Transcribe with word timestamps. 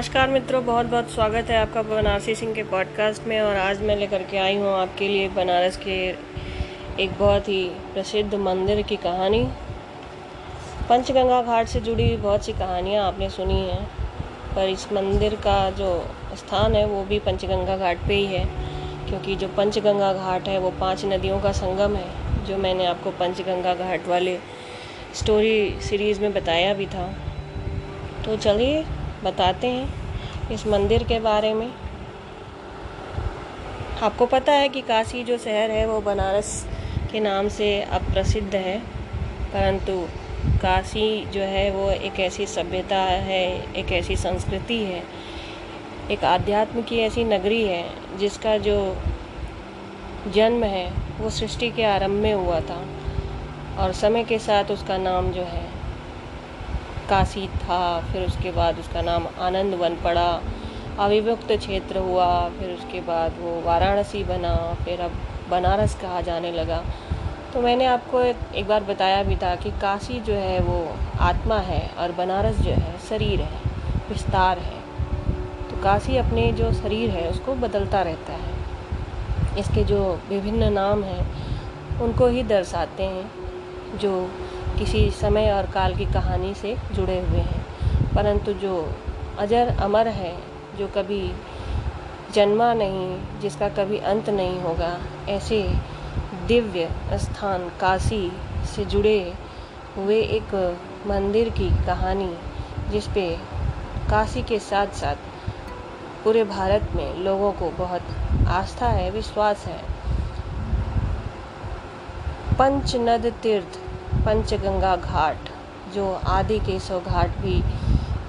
नमस्कार 0.00 0.30
मित्रों 0.30 0.64
बहुत 0.66 0.86
बहुत 0.86 1.10
स्वागत 1.10 1.50
है 1.50 1.56
आपका 1.56 1.80
बनारसी 1.82 2.34
सिंह 2.34 2.54
के 2.54 2.62
पॉडकास्ट 2.62 3.26
में 3.26 3.40
और 3.40 3.56
आज 3.56 3.80
मैं 3.80 3.96
लेकर 3.96 4.22
के 4.22 4.36
आई 4.36 4.56
हूँ 4.56 4.68
आपके 4.72 5.08
लिए 5.08 5.28
बनारस 5.28 5.76
के 5.76 5.96
एक 7.02 7.10
बहुत 7.18 7.48
ही 7.48 7.62
प्रसिद्ध 7.92 8.34
मंदिर 8.34 8.80
की 8.82 8.96
कहानी। 8.96 9.42
पंचगंगा 10.88 11.42
घाट 11.42 11.66
से 11.66 11.80
जुड़ी 11.80 12.06
हुई 12.08 12.16
बहुत 12.16 12.44
सी 12.44 12.52
कहानियाँ 12.52 13.04
आपने 13.06 13.28
सुनी 13.30 13.58
हैं, 13.60 13.84
पर 14.54 14.68
इस 14.68 14.92
मंदिर 14.92 15.34
का 15.34 15.58
जो 15.70 15.90
स्थान 16.36 16.74
है, 16.74 16.84
वो 16.86 17.04
भी 17.04 17.18
पंचगंगा 17.18 17.76
घाट 17.76 17.98
पे 18.08 18.14
ही 18.14 18.26
है, 18.26 18.44
क्योंकि 19.08 19.36
जो 19.36 19.48
पंचगंगा 19.48 20.12
घाट 20.12 20.48
है, 20.48 20.58
वो 20.58 20.70
पाँच 20.70 21.04
नदियों 21.04 21.40
का 21.40 21.52
संगम 21.52 21.96
है, 21.96 22.46
जो 22.46 22.56
मैंने 22.56 22.86
आपको 22.86 23.10
पंचगंगा 23.10 23.74
घाट 23.74 24.08
वाले 24.08 24.38
स्टोरी 25.14 25.80
सीरीज़ 25.80 26.20
में 26.20 26.32
बताया 26.32 26.72
भी 26.74 26.86
था। 26.86 27.06
तो 28.24 28.36
चलिए 28.36 28.84
बताते 29.24 29.66
हैं 29.66 30.50
इस 30.50 30.66
मंदिर 30.66 31.04
के 31.04 31.20
बारे 31.20 31.54
में। 31.54 31.72
आपको 34.02 34.26
पता 34.26 34.52
है 34.52 34.68
कि 34.68 34.80
काशी 34.80 35.24
जो 35.24 35.38
शहर 35.38 35.70
है, 35.70 35.86
वो 35.86 36.00
बनारस 36.00 36.66
के 37.12 37.20
नाम 37.20 37.48
से 37.48 37.80
अब 37.82 38.12
प्रसिद्ध 38.12 38.54
है, 38.54 38.78
परंतु 39.52 40.08
काशी 40.62 41.24
जो 41.24 41.40
है, 41.40 41.70
वो 41.70 41.90
एक 41.90 42.20
ऐसी 42.20 42.46
सभ्यता 42.46 42.96
है, 42.96 43.74
एक 43.74 43.92
ऐसी 43.92 44.16
संस्कृति 44.16 44.78
है, 44.84 45.02
एक 46.10 46.24
आध्यात्म 46.24 46.82
की 46.82 46.98
ऐसी 46.98 47.24
नगरी 47.24 47.62
है, 47.64 47.84
जिसका 48.18 48.56
जो 48.56 48.96
जन्म 50.34 50.64
है, 50.64 50.92
वो 51.20 51.30
सृष्टि 51.30 51.70
के 51.70 51.84
आरंभ 51.84 52.22
में 52.22 52.34
हुआ 52.34 52.60
था, 52.60 52.84
और 53.78 53.92
समय 53.92 54.24
के 54.24 54.38
साथ 54.38 54.70
उसका 54.70 54.96
नाम 54.96 55.30
जो 55.30 55.42
है 55.42 55.69
काशी 57.10 57.46
था 57.58 57.80
फिर 58.02 58.26
उसके 58.26 58.50
बाद 58.52 58.78
उसका 58.78 59.02
नाम 59.02 59.26
आनंद 59.40 59.74
वन 59.74 59.96
पड़ा 60.04 60.30
अविभक्त 60.98 61.52
क्षेत्र 61.54 61.98
हुआ 61.98 62.28
फिर 62.50 62.70
उसके 62.70 63.00
बाद 63.02 63.38
वो 63.40 63.60
वाराणसी 63.60 64.22
बना 64.24 64.54
फिर 64.84 65.00
अब 65.00 65.12
बनारस 65.50 65.94
कहा 66.00 66.20
जाने 66.20 66.52
लगा। 66.52 66.82
तो 67.54 67.60
मैंने 67.60 67.86
आपको 67.86 68.20
एक, 68.20 68.66
बार 68.68 68.84
बताया 68.84 69.22
भी 69.22 69.36
था 69.36 69.54
कि 69.56 69.70
काशी 69.80 70.20
जो 70.20 70.34
है 70.34 70.60
वो 70.60 70.76
आत्मा 71.20 71.58
है 71.60 71.80
और 71.98 72.12
बनारस 72.12 72.60
जो 72.60 72.72
है 72.72 72.98
शरीर 73.08 73.40
है 73.40 73.60
विस्तार 74.08 74.58
है। 74.58 74.78
तो 75.70 75.82
काशी 75.82 76.16
अपने 76.16 76.50
जो 76.52 76.72
शरीर 76.72 77.10
है 77.10 77.28
उसको 77.30 77.54
बदलता 77.56 78.02
रहता 78.02 78.32
है। 78.34 79.58
इसके 79.58 79.84
जो 79.84 80.02
विभिन्न 80.28 80.72
नाम 80.72 81.02
हैं 81.04 82.00
उनको 82.02 82.26
ही 82.26 82.42
दर्शाते 82.42 83.02
हैं 83.04 83.98
जो 83.98 84.12
किसी 84.80 85.10
समय 85.10 85.52
और 85.52 85.66
काल 85.66 85.94
की 85.96 86.04
कहानी 86.04 86.54
से 86.54 86.76
जुड़े 86.92 87.20
हुए 87.20 87.38
हैं। 87.38 87.64
परंतु 88.14 88.52
जो 88.52 88.94
अजर 89.38 89.76
अमर 89.78 90.08
है, 90.08 90.36
जो 90.78 90.86
कभी 90.86 91.32
जन्मा 92.34 92.74
नहीं, 92.74 93.40
जिसका 93.40 93.68
कभी 93.68 93.98
अंत 93.98 94.30
नहीं 94.30 94.60
होगा, 94.60 94.98
ऐसे 95.28 95.74
दिव्य 96.46 96.90
स्थान 97.12 97.68
काशी 97.80 98.32
से 98.74 98.84
जुड़े 98.84 99.34
हुए 99.96 100.20
एक 100.20 100.78
मंदिर 101.06 101.48
की 101.48 101.70
कहानी, 101.70 102.36
जिस 102.90 103.06
पे 103.06 103.36
काशी 104.10 104.42
के 104.42 104.58
साथ 104.58 104.86
साथ 104.86 105.16
पूरे 106.24 106.44
भारत 106.44 106.88
में 106.96 107.14
लोगों 107.14 107.52
को 107.52 107.70
बहुत 107.70 108.02
आस्था 108.48 108.88
है, 108.88 109.10
विश्वास 109.10 109.66
है। 109.66 109.82
पंचनद 112.58 113.26
तीर्थ 113.42 113.89
पंचगंगा 114.26 114.96
घाट, 114.96 115.48
जो 115.94 116.12
आदि 116.28 116.58
केशव 116.58 117.00
घाट 117.00 117.36
भी 117.38 117.62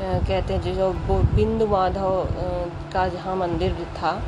कहते 0.02 0.54
हैं, 0.54 0.76
जो 0.76 0.92
बिंदु 1.36 1.68
माधव 1.68 2.28
का 2.94 3.08
जहाँ 3.08 3.36
मंदिर 3.36 3.74
था, 3.98 4.22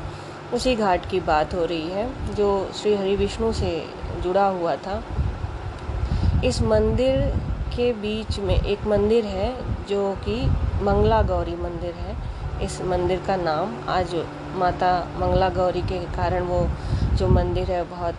उसी 0.54 0.76
घाट 0.76 1.06
की 1.06 1.20
बात 1.20 1.54
हो 1.54 1.66
रही 1.66 1.90
है, 1.90 2.34
जो 2.36 2.50
श्री 2.74 2.96
हरि 2.96 3.16
विष्णु 3.16 3.52
से 3.54 3.72
जुड़ा 4.24 4.48
हुआ 4.48 4.76
था। 4.76 5.02
इस 6.46 6.62
मंदिर 6.62 7.22
के 7.76 7.92
बीच 7.94 8.40
में 8.40 8.56
एक 8.56 8.86
मंदिर 8.88 9.26
है, 9.26 9.50
जो 9.86 10.12
कि 10.26 10.36
मंगला 10.84 11.22
गौरी 11.22 11.56
मंदिर 11.56 11.94
है। 11.94 12.16
इस 12.62 12.82
मंदिर 12.82 13.22
का 13.28 13.36
नाम 13.36 13.74
आज 13.90 14.16
माता 14.56 14.92
मंगला 15.18 15.50
गौरी 15.50 15.82
के 15.82 16.00
कारण 16.16 16.44
वो, 16.44 16.68
जो 17.14 17.28
मंदिर 17.28 17.72
है, 17.72 17.84
बहुत 17.84 18.16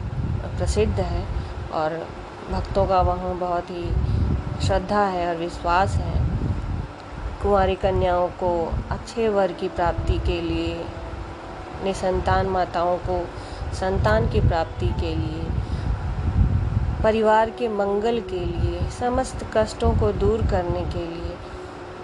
प्रसिद्ध 0.59 1.01
है। 1.01 1.25
और 1.73 2.07
भक्तों 2.51 2.87
का 2.87 3.01
वहाँ 3.01 3.39
बहुत 3.39 3.71
ही 3.71 3.91
श्रद्धा 4.67 5.05
है 5.05 5.29
और 5.29 5.37
विश्वास 5.37 5.95
है। 5.95 6.25
कुंवारी 7.43 7.75
कन्याओं 7.75 8.29
को 8.29 8.73
अच्छे 8.91 9.29
वर 9.29 9.53
की 9.53 9.69
प्राप्ति 9.69 10.19
के 10.19 10.41
लिए, 10.41 10.85
निसंतान 11.85 12.47
माताओं 12.47 12.97
को 12.97 13.29
संतान 13.75 14.31
की 14.31 14.41
प्राप्ति 14.41 14.87
के 14.87 15.15
लिए, 15.15 15.47
परिवार 17.03 17.51
के 17.51 17.69
मंगल 17.69 18.21
के 18.21 18.45
लिए, 18.45 18.91
समस्त 18.91 19.47
कष्टों 19.57 19.93
को 19.93 20.13
दूर 20.13 20.43
करने 20.43 20.81
के 20.81 21.07
लिए, 21.07 21.37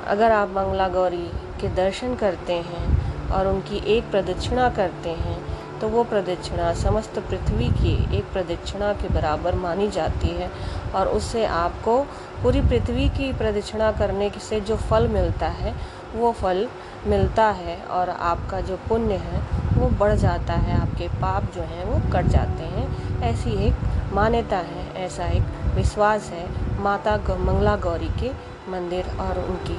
अगर 0.06 0.32
आप 0.32 0.48
मंगला 0.48 0.88
गौरी 0.88 1.30
के 1.60 1.68
दर्शन 1.68 2.14
करते 2.14 2.52
हैं 2.52 3.00
और 3.30 3.46
उनकी 3.46 3.76
एक 3.86 4.10
प्रदक्षिणा 4.10 4.68
करते 4.68 5.10
हैं 5.10 5.49
तो 5.80 5.88
वो 5.88 6.04
प्रदक्षिणा 6.04 6.72
समस्त 6.74 7.18
पृथ्वी 7.18 7.68
की 7.68 8.16
एक 8.16 8.24
प्रदक्षिणा 8.32 8.92
के 8.92 9.08
बराबर 9.08 9.54
मानी 9.54 9.88
जाती 9.90 10.28
है 10.28 10.50
और 10.94 11.08
उससे 11.08 11.44
आपको 11.44 12.02
पूरी 12.42 12.60
पृथ्वी 12.60 13.08
की 13.08 13.32
प्रदक्षिणा 13.32 13.92
करने 13.92 14.30
से 14.40 14.60
जो 14.60 14.76
फल 14.76 15.08
मिलता 15.08 15.46
है, 15.46 15.74
वो 16.14 16.32
फल 16.32 16.68
मिलता 17.06 17.44
है 17.46 17.76
और 17.82 18.10
आपका 18.10 18.60
जो 18.60 18.76
पुण्य 18.76 19.14
है, 19.14 19.42
वो 19.78 19.88
बढ़ 19.88 20.14
जाता 20.14 20.52
है, 20.52 20.80
आपके 20.80 21.08
पाप 21.08 21.44
जो 21.54 21.62
हैं 21.62 21.84
वो 21.84 22.12
कट 22.12 22.26
जाते 22.26 22.62
हैं। 22.62 23.22
ऐसी 23.22 23.50
एक 23.50 23.74
मान्यता 24.12 24.56
है, 24.56 25.04
ऐसा 25.04 25.26
एक 25.26 25.74
विश्वास 25.74 26.30
है 26.30 26.48
माता 26.82 27.16
मंगला 27.16 27.76
गौरी 27.76 28.08
के 28.20 28.30
मंदिर 28.70 29.04
और 29.20 29.38
उनकी 29.38 29.78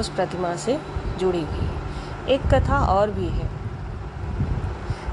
उस 0.00 0.08
प्रतिमा 0.08 0.56
से 0.56 0.78
जुड़ी 1.18 1.42
हुई। 1.42 2.34
एक 2.34 2.42
कथा 2.54 2.78
और 2.78 3.10
भी 3.10 3.28
है। 3.28 3.61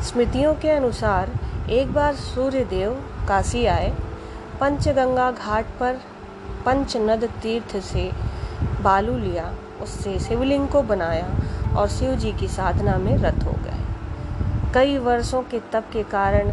स्मृतियों 0.04 0.54
के 0.56 0.70
अनुसार 0.70 1.30
एक 1.70 1.92
बार 1.94 2.14
सूर्य 2.16 2.64
देव 2.66 2.92
काशी 3.28 3.66
आए। 3.66 3.90
पंचगंगा 4.60 5.32
घाट 5.32 5.66
पर 5.80 6.00
पंचनद 6.66 7.24
तीर्थ 7.42 7.76
से 7.84 8.10
बालू 8.82 9.18
लिया। 9.18 9.52
उससे 9.82 10.18
शिवलिंग 10.20 10.68
को 10.68 10.82
बनाया 10.82 11.28
और 11.78 11.88
शिव 11.88 12.16
जी 12.16 12.32
की 12.32 12.48
साधना 12.48 12.96
में 12.98 13.18
रत 13.18 13.44
हो 13.44 13.52
गए। 13.52 14.74
कई 14.74 14.98
वर्षों 14.98 15.42
के 15.42 15.60
तप 15.74 15.90
के 15.94 16.04
कारण 16.04 16.52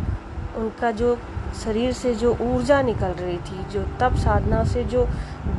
उनका 0.56 0.90
जो 0.90 1.16
शरीर 1.64 1.92
से 1.92 2.14
जो 2.14 2.36
ऊर्जा 2.42 2.82
निकल 2.82 3.12
रही 3.20 3.36
थी, 3.38 3.64
जो 3.64 3.82
तप 4.00 4.16
साधना 4.16 4.64
से 4.64 4.84
जो 4.84 5.08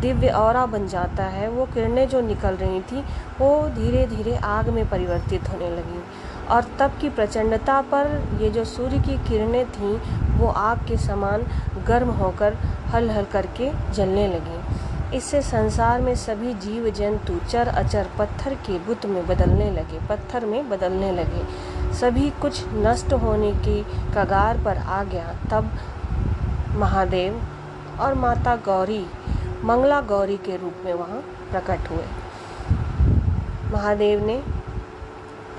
दिव्य 0.01 0.27
और 0.27 0.65
बन 0.67 0.87
जाता 0.87 1.23
है। 1.23 1.49
वो 1.49 1.65
किरणें 1.65 2.07
जो 2.07 2.21
निकल 2.21 2.55
रही 2.55 2.81
थी, 2.81 3.01
वो 3.39 3.69
धीरे 3.69 4.05
धीरे 4.07 4.35
आग 4.35 4.69
में 4.69 4.89
परिवर्तित 4.89 5.49
होने 5.49 5.69
लगी 5.69 6.03
और 6.49 6.65
तब 6.79 6.91
की 7.01 7.09
प्रचंडता 7.09 7.81
पर 7.81 8.21
ये 8.41 8.49
जो 8.49 8.63
सूर्य 8.65 8.99
की 8.99 9.17
किरणें 9.29 9.65
थीं, 9.65 9.97
वो 10.37 10.47
आग 10.47 10.77
के 10.77 10.97
समान 10.97 11.45
गर्म 11.87 12.09
होकर 12.09 12.57
हल 12.87 13.09
हल 13.09 13.23
करके 13.23 13.71
जलने 13.93 14.27
लगी। 14.27 14.61
इससे 15.17 15.41
संसार 15.41 16.01
में 16.01 16.15
सभी 16.15 16.53
जीव 16.53 16.89
जंतु 16.89 17.39
चर, 17.49 17.67
अचर, 17.67 18.07
पत्थर 18.19 18.53
के 18.53 18.77
बुत 18.79 19.05
में 19.05 19.27
बदलने 19.27 19.71
लगे, 19.71 19.99
पत्थर 20.09 20.45
में 20.45 20.69
बदलने 20.69 21.11
लगे। 21.11 21.93
सभी 21.93 22.29
कुछ 22.29 22.63
नष्ट 22.73 23.13
होने 23.13 23.51
की 23.51 23.81
कगार 24.15 24.57
पर 24.57 24.77
आ 24.77 25.03
गया। 25.03 25.35
तब 25.51 25.69
महादेव 26.75 27.41
और 27.99 28.13
माता 28.13 28.55
गौरी 28.55 29.05
मंगला 29.63 29.99
गौरी 30.01 30.35
के 30.37 30.57
रूप 30.57 30.81
में 30.85 30.93
वहाँ 30.93 31.19
प्रकट 31.51 31.89
हुए। 31.91 32.03
महादेव 33.73 34.25
ने 34.25 34.37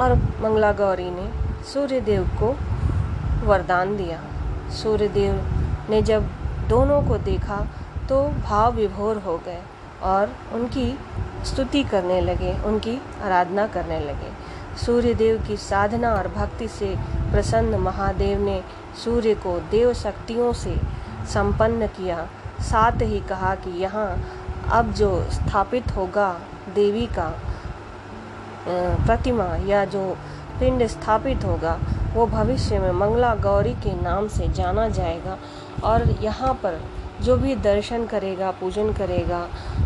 और 0.01 0.15
मंगला 0.43 0.73
गौरी 0.73 1.11
ने 1.11 1.29
सूर्यदेव 1.65 2.29
को 2.41 2.55
वरदान 3.47 3.97
दिया। 3.97 4.21
सूर्यदेव 4.73 5.41
ने 5.91 6.03
जब 6.03 6.29
दोनों 6.69 7.03
को 7.03 7.19
देखा 7.19 7.57
तो 8.09 8.23
भाव 8.45 8.75
विभोर 8.75 9.17
हो 9.17 9.37
गए 9.39 9.61
और 10.03 10.35
उनकी 10.53 10.91
स्तुति 11.45 11.83
करने 11.85 12.21
लगे, 12.21 12.53
उनकी 12.61 12.99
आराधना 13.23 13.67
करने 13.67 14.01
लगे। 14.01 14.33
सूर्यदेव 14.77 15.43
की 15.47 15.57
साधना 15.57 16.15
और 16.15 16.29
भक्ति 16.29 16.69
से 16.69 16.95
प्रसन्न 17.33 17.79
महादेव 17.81 18.41
ने 18.41 18.61
सूर्य 19.05 19.35
को 19.35 19.59
देव 19.71 19.93
शक्तियों 19.95 20.53
से 20.53 20.77
संपन्न 21.35 21.87
किया। 21.87 22.29
साथ 22.63 23.03
ही 23.03 23.21
कहा 23.21 23.55
कि 23.55 23.71
यहाँ 23.81 24.09
अब 24.73 24.93
जो 24.93 25.11
स्थापित 25.33 25.97
होगा 25.97 26.33
देवी 26.75 27.07
का 27.19 27.29
प्रतिमा 28.69 29.45
या 29.67 29.85
जो 29.85 30.03
पिंड 30.61 30.87
स्थापित 30.87 31.45
होगा, 31.45 31.79
वो 32.15 32.27
भविष्य 32.27 32.79
में 32.79 32.91
मंगला 32.91 33.35
गौरी 33.35 33.73
के 33.75 33.93
नाम 34.03 34.29
से 34.29 34.49
जाना 34.49 34.89
जाएगा 34.89 35.39
और 35.85 36.09
यहाँ 36.23 36.53
पर 36.55 36.81
जो 37.23 37.37
भी 37.37 37.55
दर्शन 37.57 38.07
करेगा, 38.07 38.51
पूजन 38.51 38.93
करेगा, 38.93 39.39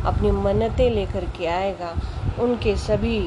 अपनी 0.07 0.31
मन्नतें 0.31 0.91
लेकर 0.91 1.25
के 1.39 1.47
आएगा, 1.47 1.95
उनके 2.41 2.77
सभी 2.77 3.19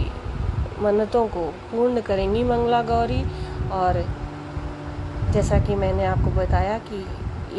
मन्नतों 0.81 1.25
को 1.27 1.45
पूर्ण 1.71 2.01
करेंगी 2.01 2.43
मंगला 2.43 2.81
गौरी। 2.81 3.23
और 3.71 4.03
जैसा 5.33 5.59
कि 5.59 5.75
मैंने 5.75 6.05
आपको 6.05 6.31
बताया 6.31 6.77
कि 6.79 7.05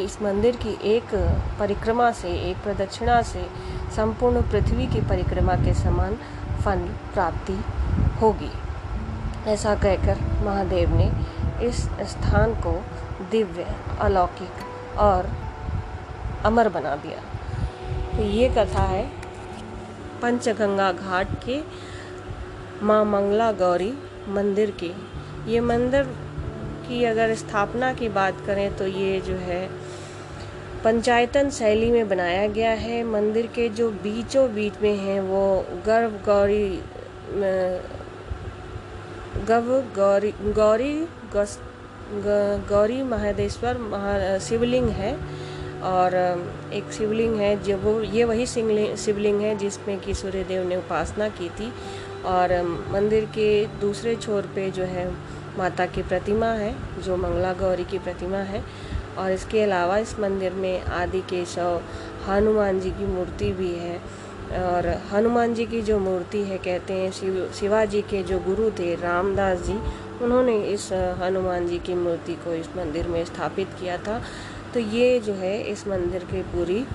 इस 0.05 0.21
मंदिर 0.23 0.57
की 0.57 0.77
एक 0.85 1.15
परिक्रमा 1.59 2.11
से, 2.11 2.29
एक 2.51 2.57
प्रदक्षिणा 2.57 3.21
से 3.23 3.47
संपूर्ण 3.97 4.43
पृथ्वी 4.43 4.87
की 4.87 5.01
परिक्रमा 5.01 5.55
के 5.55 5.75
समान 5.75 6.17
फल 6.65 6.87
प्राप्ति 7.15 7.59
होगी। 8.23 8.51
ऐसा 9.47 9.75
कहकर 9.75 10.21
महादेव 10.45 10.95
ने 10.97 11.11
इस 11.67 11.83
स्थान 12.03 12.55
को 12.55 12.73
दिव्य, 13.31 13.67
अलौकिक 14.01 14.99
और 14.99 15.31
अमर 16.45 16.69
बना 16.69 16.97
दिया। 16.97 17.21
तो 18.17 18.23
ये 18.23 18.49
कथा 18.49 18.83
है 18.83 19.05
पंचगंगा 20.23 20.93
घाट 20.93 21.29
के 21.45 21.61
माँ 22.83 23.05
मंगला 23.05 23.51
गौरी 23.53 23.93
मंदिर 24.29 24.71
की। 24.71 24.93
ये 25.53 25.61
मंदिर 25.61 26.05
की 26.88 27.03
अगर 27.05 27.35
स्थापना 27.35 27.93
की 27.94 28.09
बात 28.11 28.43
करें 28.47 28.77
तो 28.77 28.87
ये 28.87 29.21
जो 29.21 29.35
है, 29.37 29.69
पंचायतन 30.85 31.50
शैली 31.50 31.91
में 31.91 32.09
बनाया 32.09 32.47
गया 32.49 32.71
है। 32.73 33.03
मंदिर 33.05 33.47
के 33.47 33.69
जो 33.71 33.91
बीचों 34.03 34.49
बीच 34.55 34.81
में 34.83 34.97
हैं 34.97 35.21
वो 35.23 35.44
गर्भ 35.87 36.21
गौरी 36.27 36.69
गव 39.49 39.67
गौरी 39.97 40.33
गौरी 40.55 40.94
गौरी 42.69 43.03
महादेश्वर 43.03 43.79
महा, 43.81 44.38
शिवलिंग 44.38 44.88
है। 44.91 45.15
और 45.85 46.15
एक 46.75 46.93
शिवलिंग 46.93 47.35
है 47.37 47.56
जो 47.62 47.77
वो, 47.77 48.00
ये 48.03 48.25
वही 48.25 48.47
शिवलिंग 48.47 49.41
है 49.41 49.56
जिसमें 49.59 49.99
कि 50.00 50.15
सूर्यदेव 50.15 50.67
ने 50.69 50.77
उपासना 50.77 51.29
की 51.31 51.49
थी। 51.50 51.73
और 52.27 52.53
मंदिर 52.93 53.25
के 53.35 53.67
दूसरे 53.81 54.15
छोर 54.17 54.50
पे 54.55 54.71
जो 54.71 54.85
है 54.85 55.06
माता 55.58 55.87
की 55.87 56.03
प्रतिमा 56.03 56.47
है, 56.47 57.03
जो 57.03 57.17
मंगला 57.17 57.53
गौरी 57.53 57.85
की 57.85 57.99
प्रतिमा 57.99 58.38
है। 58.38 58.64
और 59.19 59.31
इसके 59.31 59.62
अलावा 59.62 59.99
इस 59.99 60.19
मंदिर 60.20 60.53
में 60.53 60.82
आदि 60.82 61.20
केशव, 61.20 61.81
हनुमान 62.29 62.81
जी 62.81 62.91
की 62.91 63.06
मूर्ति 63.06 63.53
भी 63.53 63.75
है। 63.75 64.26
और 64.47 64.87
हनुमान 65.12 65.55
जी 65.55 65.67
की 65.67 65.82
जो 65.82 65.99
मूर्ति 65.99 66.43
है, 66.43 66.58
कहते 66.58 66.94
हैं 66.94 67.12
शिव, 67.12 67.50
शिवाजी 67.61 68.03
के 68.03 68.23
जो 68.23 68.38
गुरु 68.38 68.70
थे 68.70 68.94
रामदास 68.94 69.58
जी, 69.58 69.79
उन्होंने 70.25 70.62
इस 70.64 70.93
हनुमान 70.93 71.69
जी 71.69 71.79
की 71.79 71.94
मूर्ति 71.94 72.35
को 72.35 72.55
इस 72.55 72.67
मंदिर 72.76 73.09
में 73.09 73.25
स्थापित 73.25 73.69
किया 73.81 73.97
था। 73.97 74.23
तो 74.75 74.81
ये 74.81 75.20
जो 75.20 75.32
है, 75.32 75.62
इस 75.62 75.88
मंदिर 75.88 76.25
की 76.25 76.43
पूरी 76.43 76.87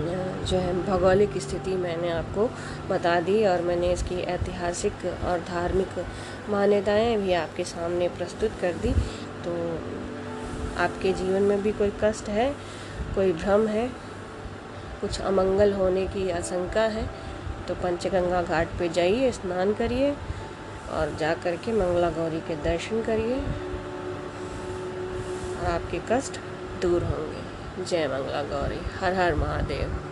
जो 0.00 0.56
है, 0.56 0.72
भौगोलिक 0.86 1.36
स्थिति 1.38 1.70
मैंने 1.76 2.10
आपको 2.10 2.48
बता 2.88 3.18
दी 3.20 3.44
और 3.46 3.62
मैंने 3.62 3.92
इसकी 3.92 4.20
ऐतिहासिक 4.32 5.04
और 5.24 5.40
धार्मिक 5.48 6.04
मान्यताएँ 6.50 7.16
भी 7.16 7.32
आपके 7.34 7.64
सामने 7.64 8.08
प्रस्तुत 8.08 8.60
कर 8.60 8.72
दी। 8.74 8.92
तो 9.44 9.54
आपके 10.78 11.12
जीवन 11.12 11.42
में 11.42 11.62
भी 11.62 11.72
कोई 11.72 11.92
कष्ट 12.02 12.28
है, 12.28 12.50
कोई 13.14 13.32
भ्रम 13.32 13.66
है, 13.66 13.88
कुछ 15.00 15.20
अमंगल 15.20 15.72
होने 15.72 16.06
की 16.06 16.30
आशंका 16.30 16.82
है 16.88 17.06
तो 17.68 17.74
पंचगंगा 17.74 18.42
घाट 18.42 18.68
पे 18.78 18.88
जाइए, 18.88 19.30
स्नान 19.32 19.72
करिए 19.74 20.10
और 20.90 21.16
जा 21.20 21.34
कर 21.34 21.56
के 21.56 21.72
मंगला 21.72 22.10
गौरी 22.10 22.40
के 22.40 22.56
दर्शन 22.64 23.02
करिए। 23.02 23.40
और 25.58 25.66
आपके 25.66 26.00
कष्ट 26.10 26.40
दूर 26.82 27.04
होंगे। 27.04 27.47
जय 27.78 28.06
मंगला 28.08 28.42
गौरी 28.42 28.80
हर 29.00 29.14
हर 29.14 29.34
महादेव। 29.34 30.07